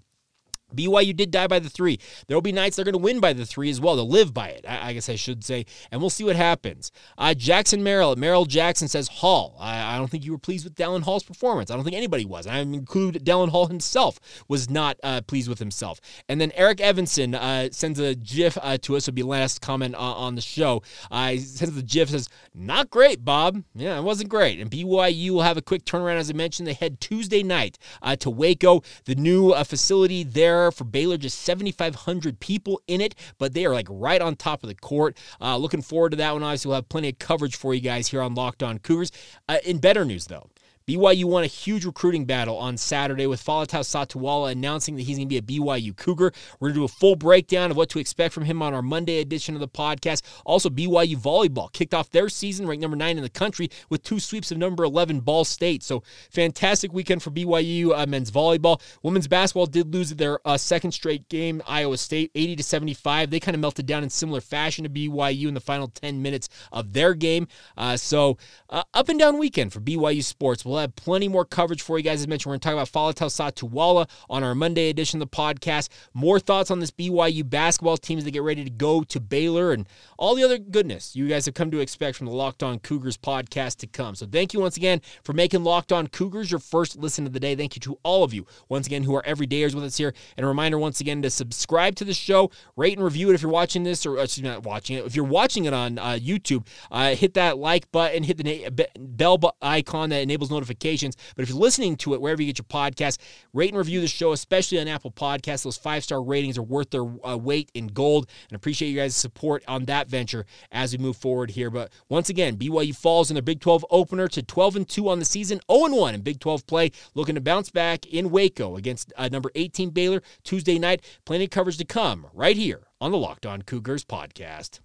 BYU 0.76 1.16
did 1.16 1.32
die 1.32 1.48
by 1.48 1.60
the 1.60 1.70
three. 1.70 1.98
There 2.28 2.36
will 2.36 2.42
be 2.42 2.52
nights 2.52 2.76
they're 2.76 2.86
going 2.86 2.94
to 2.94 3.00
win 3.00 3.20
by 3.20 3.34
the 3.34 3.46
three 3.46 3.70
as 3.70 3.80
well. 3.80 3.96
They'll 3.96 4.08
live 4.08 4.34
by 4.34 4.50
it, 4.50 4.66
I, 4.68 4.94
guess 4.94 5.08
I 5.08 5.16
should 5.16 5.44
say. 5.44 5.66
And 5.92 6.02
we'll 6.02 6.10
see 6.10 6.24
what 6.24 6.36
happens. 6.36 6.92
Uh, 7.18 7.34
Jackson 7.34 7.84
Merrill, 7.84 8.16
Merrill 8.16 8.46
Jackson 8.46 8.88
says, 8.88 9.08
Hall. 9.08 9.56
I, 9.60 9.96
I, 9.96 9.98
don't 9.98 10.10
think 10.10 10.26
you 10.26 10.32
were 10.34 10.38
pleased 10.38 10.66
with 10.66 10.76
Dallin 10.76 11.04
Hall's 11.04 11.24
performance. 11.24 11.72
I 11.72 11.76
don't 11.76 11.84
think 11.86 11.96
anybody 11.96 12.26
was. 12.26 12.48
I 12.48 12.60
include 12.60 13.24
Dallin 13.24 13.50
Hall 13.50 13.68
himself 13.68 14.20
was 14.48 14.70
not 14.70 14.98
uh, 15.04 15.22
pleased 15.22 15.48
with 15.48 15.60
himself. 15.60 16.02
And 16.28 16.42
then 16.42 16.52
Eric 16.54 16.82
Evanson 16.82 17.34
uh, 17.34 17.70
sends 17.72 18.00
a 18.00 18.16
GIF 18.16 18.58
uh, 18.62 18.78
to 18.80 18.98
us. 18.98 19.08
It'll 19.08 19.16
be 19.16 19.24
last 19.24 19.62
comment 19.62 19.96
uh, 19.96 20.00
on 20.00 20.36
the 20.36 20.42
show. 20.42 20.84
Uh, 21.10 21.38
sends 21.38 21.76
the 21.76 21.84
GIF, 21.84 22.10
says, 22.10 22.28
Not 22.54 22.90
great, 22.90 23.24
Bob. 23.24 23.64
Yeah, 23.74 23.98
it 23.98 24.04
wasn't 24.04 24.30
great. 24.30 24.60
And 24.60 24.70
BYU 24.70 25.30
will 25.32 25.42
have 25.44 25.58
a 25.58 25.62
quick 25.62 25.86
turnaround, 25.86 26.18
as 26.18 26.30
I 26.30 26.34
mentioned. 26.34 26.68
They 26.68 26.74
head 26.74 27.00
Tuesday 27.00 27.42
night 27.42 27.78
to 28.20 28.30
Waco, 28.30 28.82
the 29.06 29.16
new 29.16 29.54
facility 29.64 30.24
there 30.24 30.57
there 30.64 30.72
for 30.72 30.84
Baylor, 30.84 31.18
just 31.18 31.40
7,500 31.40 32.40
people 32.40 32.82
in 32.88 33.02
it, 33.02 33.16
but 33.38 33.54
they 33.54 33.66
are 33.66 33.74
like 33.74 33.88
right 33.90 34.22
on 34.22 34.36
top 34.36 34.64
of 34.64 34.70
the 34.70 34.76
court. 34.76 35.18
Uh, 35.42 35.58
looking 35.58 35.82
forward 35.82 36.12
to 36.12 36.18
that 36.18 36.34
one. 36.34 36.44
Obviously, 36.44 36.70
we'll 36.70 36.76
have 36.76 36.90
plenty 36.90 37.10
of 37.10 37.20
coverage 37.20 37.56
for 37.56 37.74
you 37.74 37.82
guys 37.82 38.08
here 38.08 38.22
on 38.22 38.36
Locked 38.36 38.64
On 38.64 38.80
Cougars. 38.80 39.12
Uh, 39.48 39.58
in 39.66 39.78
better 39.80 40.06
news, 40.06 40.28
though, 40.28 40.50
BYU 40.88 41.26
won 41.26 41.44
a 41.44 41.48
huge 41.48 41.84
recruiting 41.84 42.24
battle 42.24 42.56
on 42.56 42.78
Saturday 42.78 43.28
with 43.28 43.44
Faletau 43.44 43.82
Satuala 43.82 44.54
announcing 44.54 44.96
that 44.96 45.02
he's 45.02 45.18
going 45.18 45.28
to 45.28 45.42
be 45.42 45.58
a 45.58 45.60
BYU 45.60 45.94
Cougar. 45.94 46.32
We're 46.62 46.70
going 46.70 46.76
to 46.76 46.80
do 46.80 46.86
a 46.86 46.88
full 46.88 47.18
breakdown 47.18 47.72
of 47.72 47.76
what 47.76 47.90
to 47.90 48.00
expect 48.00 48.34
from 48.34 48.46
him 48.46 48.62
on 48.62 48.74
our 48.74 48.82
Monday 48.82 49.20
edition 49.20 49.54
of 49.54 49.60
the 49.60 49.68
podcast. 49.68 50.22
Also, 50.46 50.70
BYU 50.70 51.18
Volleyball 51.18 51.70
kicked 51.74 51.94
off 51.94 52.10
their 52.12 52.30
season 52.30 52.66
ranked 52.66 52.82
number 52.82 52.96
nine 52.96 53.18
in 53.18 53.24
the 53.24 53.30
country 53.30 53.70
with 53.90 54.02
two 54.02 54.18
sweeps 54.18 54.50
of 54.50 54.60
number 54.60 54.86
11 54.86 55.20
Ball 55.20 55.44
State. 55.44 55.84
So, 55.84 56.04
fantastic 56.32 56.94
weekend 56.94 57.22
for 57.22 57.32
BYU 57.32 57.92
uh, 57.94 58.06
men's 58.06 58.32
volleyball. 58.32 58.80
Women's 59.04 59.28
basketball 59.28 59.66
did 59.66 59.94
lose 59.94 60.12
their 60.12 60.40
uh, 60.48 60.56
second 60.56 60.94
straight 60.94 61.28
game, 61.28 61.62
Iowa 61.68 61.98
State, 61.98 62.32
80 62.34 62.56
to 62.56 62.64
75. 62.64 63.30
They 63.30 63.42
kind 63.42 63.56
of 63.56 63.60
melted 63.60 63.88
down 63.88 64.04
in 64.04 64.10
similar 64.10 64.40
fashion 64.40 64.86
to 64.86 64.90
BYU 64.90 65.50
in 65.50 65.54
the 65.54 65.60
final 65.60 65.90
10 65.90 66.22
minutes 66.22 66.48
of 66.72 66.94
their 66.94 67.14
game. 67.14 67.50
Uh, 67.76 67.98
so, 67.98 68.38
uh, 68.70 68.84
up 68.94 69.10
and 69.10 69.20
down 69.20 69.38
weekend 69.38 69.74
for 69.74 69.82
BYU 69.82 70.24
sports. 70.24 70.64
We'll 70.64 70.77
We'll 70.78 70.84
have 70.84 70.96
plenty 70.96 71.28
more 71.28 71.44
coverage 71.44 71.82
for 71.82 71.98
you 71.98 72.04
guys. 72.04 72.22
As 72.22 72.28
mentioned, 72.28 72.52
we're 72.52 72.60
going 72.60 72.78
to 72.78 72.84
talk 72.84 72.92
about 72.92 73.16
Faletau 73.16 73.32
Satuala 73.32 74.08
on 74.30 74.44
our 74.44 74.54
Monday 74.54 74.90
edition 74.90 75.20
of 75.20 75.28
the 75.28 75.36
podcast. 75.36 75.90
More 76.14 76.40
thoughts 76.40 76.70
on 76.70 76.80
this 76.80 76.92
BYU 76.92 77.50
basketball 77.50 77.98
team 77.98 78.20
as 78.20 78.26
they 78.26 78.30
get 78.30 78.44
ready 78.44 78.64
to 78.64 78.70
go 78.70 79.02
to 79.02 79.20
Baylor 79.20 79.72
and 79.72 79.90
all 80.20 80.36
the 80.36 80.44
other 80.44 80.60
goodness 80.60 81.16
you 81.16 81.28
guys 81.28 81.48
have 81.48 81.56
come 81.56 81.72
to 81.72 81.80
expect 81.80 82.16
from 82.16 82.28
the 82.28 82.32
Locked 82.32 82.62
On 82.62 82.78
Cougars 82.78 83.18
podcast 83.18 83.78
to 83.78 83.88
come. 83.88 84.14
So 84.14 84.28
thank 84.28 84.54
you 84.54 84.60
once 84.60 84.78
again 84.78 85.02
for 85.24 85.34
making 85.34 85.64
Locked 85.64 85.92
On 85.92 86.06
Cougars 86.06 86.52
your 86.52 86.60
first 86.60 86.96
listen 86.96 87.26
of 87.26 87.34
the 87.34 87.40
day. 87.40 87.56
Thank 87.56 87.76
you 87.76 87.80
to 87.80 87.98
all 88.04 88.24
of 88.24 88.32
you 88.32 88.46
once 88.70 88.86
again 88.86 89.02
who 89.02 89.16
are 89.16 89.24
everydayers 89.24 89.74
with 89.74 89.84
us 89.84 89.98
here. 89.98 90.14
And 90.38 90.44
a 90.44 90.48
reminder 90.48 90.78
once 90.78 91.02
again 91.02 91.24
to 91.24 91.32
subscribe 91.32 91.96
to 91.96 92.06
the 92.06 92.14
show, 92.14 92.52
rate 92.76 92.96
and 92.96 93.04
review 93.04 93.32
it 93.32 93.34
if 93.34 93.42
you're 93.42 93.50
watching 93.50 93.82
this 93.82 94.06
or 94.06 94.20
excuse 94.20 94.44
me, 94.44 94.50
not 94.50 94.62
watching 94.62 94.96
it. 94.96 95.08
If 95.08 95.16
you're 95.16 95.26
watching 95.26 95.66
it 95.66 95.74
on 95.74 95.98
uh, 95.98 96.20
YouTube, 96.22 96.68
uh, 96.92 97.16
hit 97.16 97.34
that 97.34 97.58
like 97.58 97.92
button, 97.92 98.22
hit 98.22 98.38
the 98.38 98.70
na- 98.70 98.86
bell 99.00 99.56
icon 99.60 100.12
that 100.12 100.22
enables 100.22 100.52
notifications 100.52 100.67
notifications. 100.68 101.16
But 101.36 101.44
if 101.44 101.50
you're 101.50 101.58
listening 101.58 101.96
to 101.98 102.14
it 102.14 102.22
wherever 102.22 102.42
you 102.42 102.52
get 102.52 102.60
your 102.60 102.66
podcast, 102.66 103.20
rate 103.54 103.70
and 103.70 103.78
review 103.78 104.02
the 104.02 104.08
show, 104.08 104.32
especially 104.32 104.80
on 104.80 104.88
Apple 104.88 105.12
Podcasts. 105.12 105.64
Those 105.64 105.78
five 105.78 106.04
star 106.04 106.22
ratings 106.22 106.58
are 106.58 106.64
worth 106.64 106.90
their 106.90 107.06
uh, 107.26 107.38
weight 107.38 107.72
in 107.74 107.88
gold. 107.88 108.28
And 108.50 108.56
appreciate 108.56 108.90
you 108.90 108.98
guys' 108.98 109.16
support 109.16 109.64
on 109.68 109.86
that 109.86 110.10
venture 110.10 110.46
as 110.72 110.92
we 110.92 110.98
move 110.98 111.18
forward 111.18 111.52
here. 111.52 111.70
But 111.70 111.92
once 112.10 112.30
again, 112.30 112.58
BYU 112.58 112.96
falls 112.96 113.30
in 113.30 113.36
their 113.36 113.42
Big 113.42 113.60
12 113.62 113.86
opener 113.90 114.28
to 114.28 114.44
12 114.44 114.76
and 114.76 114.88
2 114.90 115.10
on 115.10 115.20
the 115.20 115.26
season, 115.26 115.60
0 115.72 115.86
and 115.86 115.96
1 115.96 116.16
in 116.16 116.22
Big 116.22 116.40
12 116.40 116.68
play, 116.68 116.92
looking 117.16 117.36
to 117.36 117.42
bounce 117.42 117.70
back 117.70 118.06
in 118.08 118.30
Waco 118.30 118.76
against 118.76 119.14
uh, 119.18 119.30
number 119.32 119.52
18 119.56 119.92
Baylor 119.92 120.22
Tuesday 120.44 120.78
night. 120.78 121.04
Plenty 121.26 121.46
of 121.46 121.50
coverage 121.50 121.78
to 121.78 121.86
come 121.86 122.28
right 122.34 122.58
here 122.58 122.88
on 123.00 123.12
the 123.12 123.18
Locked 123.18 123.46
On 123.46 123.62
Cougars 123.62 124.04
podcast. 124.04 124.80